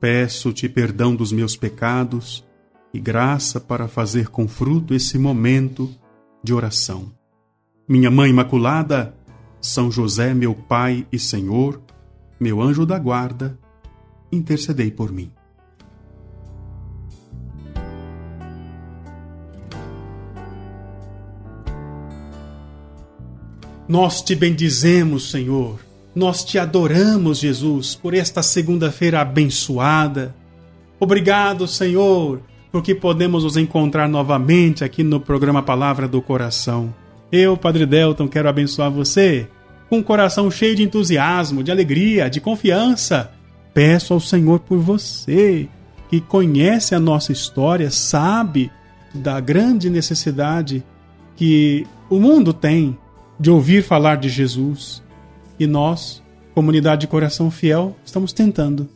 [0.00, 2.42] Peço-te perdão dos meus pecados
[2.92, 5.94] e graça para fazer com fruto esse momento
[6.42, 7.12] de oração.
[7.86, 9.14] Minha Mãe Imaculada,
[9.60, 11.82] São José, meu Pai e Senhor,
[12.40, 13.58] meu anjo da guarda,
[14.32, 15.30] intercedei por mim.
[23.86, 25.89] Nós te bendizemos, Senhor.
[26.20, 30.34] Nós te adoramos, Jesus, por esta segunda-feira abençoada.
[31.00, 36.94] Obrigado, Senhor, porque podemos nos encontrar novamente aqui no programa Palavra do Coração.
[37.32, 39.48] Eu, Padre Delton, quero abençoar você
[39.88, 43.32] com um coração cheio de entusiasmo, de alegria, de confiança.
[43.72, 45.70] Peço ao Senhor por você,
[46.10, 48.70] que conhece a nossa história, sabe
[49.14, 50.84] da grande necessidade
[51.34, 52.94] que o mundo tem
[53.40, 55.02] de ouvir falar de Jesus.
[55.60, 56.22] E nós,
[56.54, 58.88] comunidade de coração fiel, estamos tentando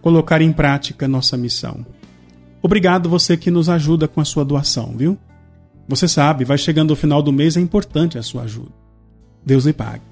[0.00, 1.84] colocar em prática nossa missão.
[2.62, 5.18] Obrigado você que nos ajuda com a sua doação, viu?
[5.86, 8.72] Você sabe, vai chegando o final do mês, é importante a sua ajuda.
[9.44, 10.02] Deus lhe pague.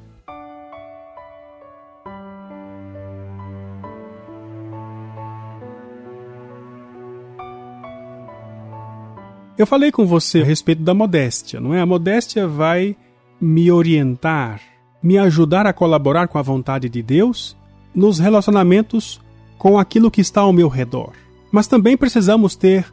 [9.56, 11.80] Eu falei com você a respeito da modéstia, não é?
[11.80, 12.94] A modéstia vai
[13.40, 14.60] me orientar,
[15.02, 17.56] me ajudar a colaborar com a vontade de Deus
[17.94, 19.20] nos relacionamentos
[19.56, 21.12] com aquilo que está ao meu redor.
[21.50, 22.92] Mas também precisamos ter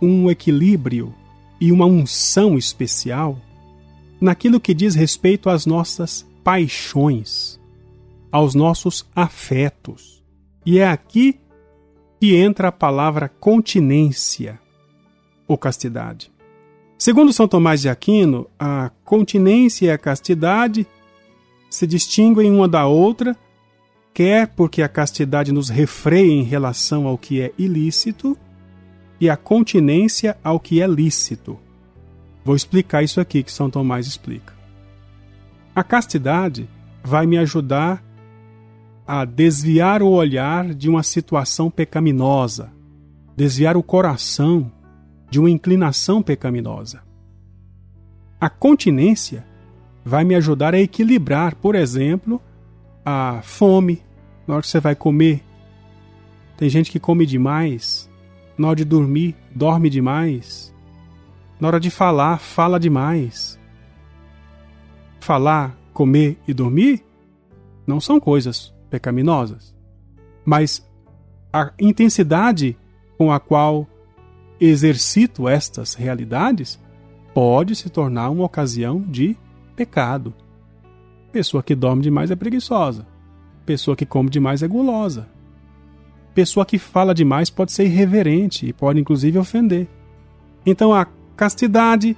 [0.00, 1.14] um equilíbrio
[1.60, 3.38] e uma unção especial
[4.20, 7.58] naquilo que diz respeito às nossas paixões,
[8.30, 10.22] aos nossos afetos.
[10.64, 11.40] E é aqui
[12.20, 14.58] que entra a palavra continência
[15.46, 16.32] ou castidade.
[16.96, 20.86] Segundo São Tomás de Aquino, a continência e a castidade
[21.74, 23.36] se distinguem uma da outra,
[24.14, 28.38] quer porque a castidade nos refreia em relação ao que é ilícito
[29.20, 31.58] e a continência ao que é lícito.
[32.44, 34.54] Vou explicar isso aqui que São Tomás explica.
[35.74, 36.70] A castidade
[37.02, 38.04] vai me ajudar
[39.04, 42.70] a desviar o olhar de uma situação pecaminosa,
[43.36, 44.70] desviar o coração
[45.28, 47.02] de uma inclinação pecaminosa.
[48.40, 49.44] A continência
[50.04, 52.40] vai me ajudar a equilibrar, por exemplo,
[53.04, 54.02] a fome
[54.46, 55.42] na hora que você vai comer.
[56.56, 58.10] Tem gente que come demais,
[58.56, 60.74] na hora de dormir, dorme demais,
[61.58, 63.58] na hora de falar, fala demais.
[65.20, 67.02] Falar, comer e dormir
[67.86, 69.74] não são coisas pecaminosas,
[70.44, 70.86] mas
[71.52, 72.76] a intensidade
[73.16, 73.86] com a qual
[74.60, 76.80] exercito estas realidades
[77.32, 79.36] pode se tornar uma ocasião de
[79.74, 80.32] pecado.
[81.32, 83.06] Pessoa que dorme demais é preguiçosa.
[83.66, 85.28] Pessoa que come demais é gulosa.
[86.34, 89.88] Pessoa que fala demais pode ser irreverente e pode inclusive ofender.
[90.66, 92.16] Então a castidade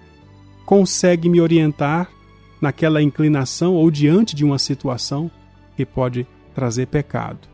[0.64, 2.10] consegue me orientar
[2.60, 5.30] naquela inclinação ou diante de uma situação
[5.76, 7.46] que pode trazer pecado,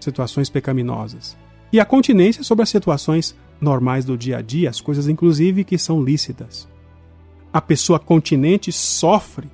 [0.00, 1.36] situações pecaminosas.
[1.72, 5.78] E a continência sobre as situações normais do dia a dia, as coisas inclusive que
[5.78, 6.68] são lícitas.
[7.56, 9.50] A pessoa continente sofre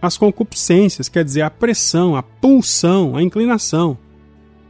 [0.00, 3.98] as concupiscências, quer dizer, a pressão, a pulsão, a inclinação,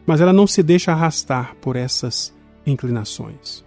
[0.07, 2.35] mas ela não se deixa arrastar por essas
[2.67, 3.63] inclinações.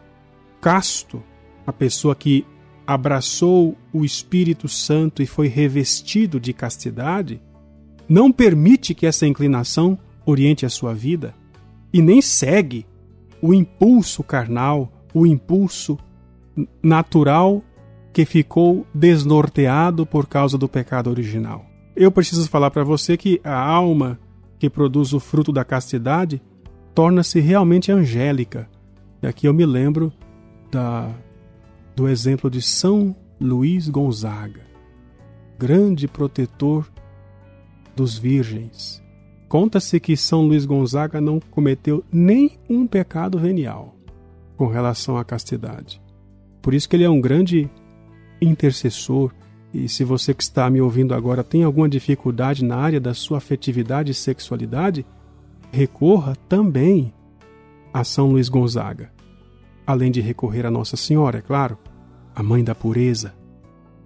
[0.59, 1.22] Casto,
[1.63, 2.44] a pessoa que
[2.88, 7.40] abraçou o Espírito Santo e foi revestido de castidade,
[8.09, 11.36] não permite que essa inclinação oriente a sua vida
[11.94, 12.84] e nem segue
[13.44, 16.00] o impulso carnal, o impulso
[16.81, 17.63] natural
[18.18, 21.68] que ficou desnorteado por causa do pecado original.
[21.96, 24.19] Eu preciso falar para você que a alma
[24.58, 26.42] que produz o fruto da castidade
[26.96, 28.68] torna-se realmente angélica.
[29.22, 30.12] E aqui eu me lembro
[30.72, 31.12] da,
[31.96, 34.66] do exemplo de São Luís Gonzaga,
[35.60, 36.90] grande protetor
[37.96, 39.00] dos virgens,
[39.48, 43.96] Conta-se que São Luís Gonzaga não cometeu nem um pecado venial
[44.56, 46.02] com relação à castidade.
[46.63, 47.70] Por isso que ele é um grande
[48.42, 49.31] intercessor.
[49.74, 53.38] E se você que está me ouvindo agora tem alguma dificuldade na área da sua
[53.38, 55.06] afetividade e sexualidade,
[55.72, 57.13] recorra também
[57.94, 59.12] a São Luís Gonzaga.
[59.88, 61.78] além de recorrer a Nossa Senhora, é claro,
[62.36, 63.34] a mãe da pureza.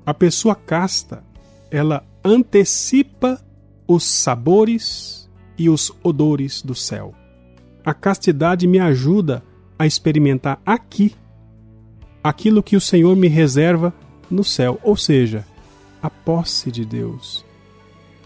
[0.06, 1.24] A pessoa casta,
[1.72, 3.44] ela antecipa
[3.88, 7.16] os sabores e os odores do céu.
[7.84, 9.44] A castidade me ajuda
[9.78, 11.16] a experimentar aqui
[12.24, 13.92] aquilo que o Senhor me reserva
[14.32, 15.46] no céu, ou seja,
[16.02, 17.46] a posse de Deus.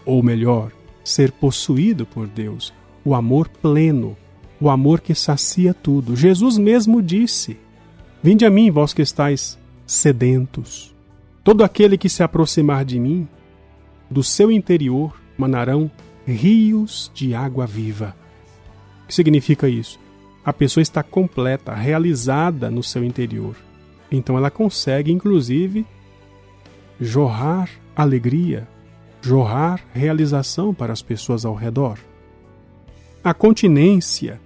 [0.04, 0.70] Ou melhor,
[1.04, 2.72] ser possuído por Deus,
[3.04, 4.16] o amor pleno,
[4.60, 6.16] o amor que sacia tudo.
[6.16, 7.58] Jesus mesmo disse:
[8.22, 10.94] Vinde a mim, vós que estáis sedentos.
[11.44, 13.28] Todo aquele que se aproximar de mim,
[14.10, 15.90] do seu interior manarão
[16.26, 18.16] rios de água viva.
[19.04, 19.98] O que significa isso?
[20.44, 23.56] A pessoa está completa, realizada no seu interior.
[24.10, 25.86] Então ela consegue, inclusive,
[27.00, 28.68] jorrar alegria,
[29.20, 31.98] jorrar realização para as pessoas ao redor.
[33.22, 34.40] A continência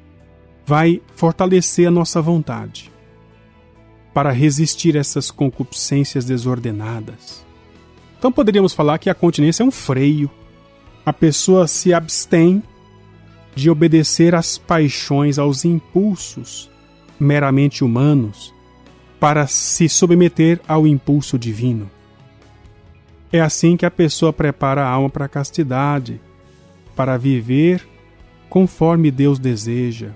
[0.67, 2.91] vai fortalecer a nossa vontade
[4.14, 7.44] para resistir a essas concupiscências desordenadas.
[8.19, 10.31] Então poderíamos falar que a continência é um freio.
[11.05, 12.62] A pessoa se abstém
[13.55, 16.70] de obedecer às paixões, aos impulsos
[17.19, 18.55] meramente humanos,
[19.19, 21.91] para se submeter ao impulso divino.
[23.32, 26.21] É assim que a pessoa prepara a alma para a castidade,
[26.97, 27.87] para viver
[28.49, 30.11] conforme Deus deseja.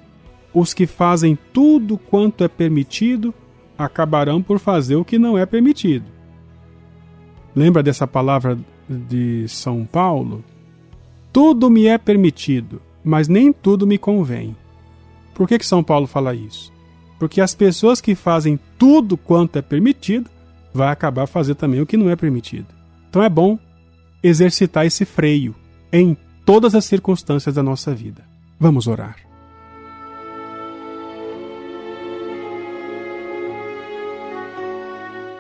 [0.52, 3.32] Os que fazem tudo quanto é permitido
[3.78, 6.06] acabarão por fazer o que não é permitido.
[7.55, 8.58] Lembra dessa palavra
[8.88, 10.44] de São Paulo?
[11.32, 14.56] Tudo me é permitido, mas nem tudo me convém.
[15.34, 16.72] Por que, que São Paulo fala isso?
[17.19, 20.31] Porque as pessoas que fazem tudo quanto é permitido
[20.72, 22.67] vai acabar fazendo também o que não é permitido.
[23.14, 23.56] Então é bom
[24.25, 25.55] exercitar esse freio
[25.93, 28.25] em todas as circunstâncias da nossa vida.
[28.58, 29.14] Vamos orar.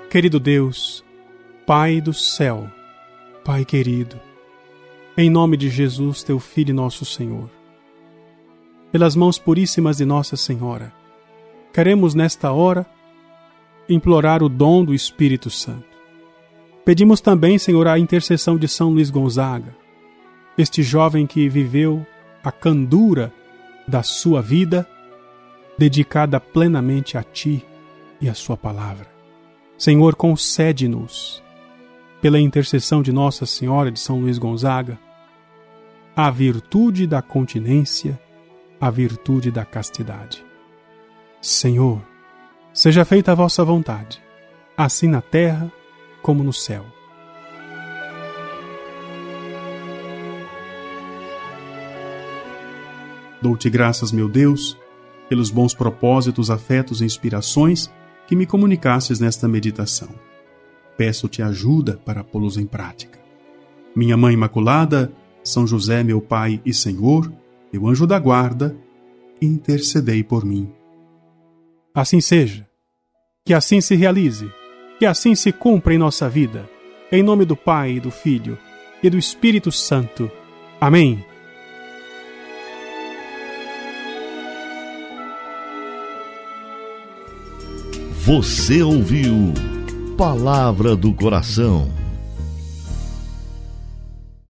[0.08, 1.04] Querido Deus,
[1.66, 2.70] Pai do céu,
[3.44, 4.20] Pai querido,
[5.18, 7.50] em nome de Jesus, teu Filho e nosso Senhor,
[8.92, 10.92] pelas mãos puríssimas de Nossa Senhora,
[11.72, 12.86] queremos nesta hora
[13.88, 15.93] implorar o dom do Espírito Santo.
[16.84, 19.74] Pedimos também, Senhor, a intercessão de São Luís Gonzaga,
[20.56, 22.06] este jovem que viveu
[22.42, 23.32] a candura
[23.88, 24.86] da sua vida
[25.78, 27.64] dedicada plenamente a Ti
[28.20, 29.06] e a Sua palavra.
[29.78, 31.42] Senhor, concede-nos,
[32.20, 34.98] pela intercessão de Nossa Senhora de São Luís Gonzaga,
[36.14, 38.20] a virtude da continência,
[38.78, 40.44] a virtude da castidade.
[41.40, 42.00] Senhor,
[42.74, 44.22] seja feita a vossa vontade,
[44.76, 45.72] assim na terra
[46.24, 46.86] como no céu.
[53.42, 54.74] Dou-te graças, meu Deus,
[55.28, 57.92] pelos bons propósitos, afetos e inspirações
[58.26, 60.08] que me comunicasses nesta meditação.
[60.96, 63.18] Peço-te ajuda para pô-los em prática.
[63.94, 65.12] Minha Mãe Imaculada,
[65.42, 67.30] São José, meu Pai e Senhor,
[67.70, 68.74] meu anjo da guarda,
[69.42, 70.72] intercedei por mim.
[71.94, 72.66] Assim seja.
[73.44, 74.50] Que assim se realize.
[74.98, 76.68] Que assim se cumpra em nossa vida.
[77.10, 78.58] Em nome do Pai, do Filho
[79.02, 80.30] e do Espírito Santo.
[80.80, 81.24] Amém.
[88.24, 89.52] Você ouviu
[90.16, 92.03] Palavra do Coração